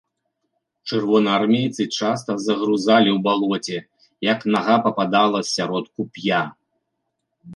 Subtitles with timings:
[0.87, 3.77] Чырвонаармейцы часта загрузалі ў балоце,
[4.31, 6.41] як нага пападала сярод куп'я.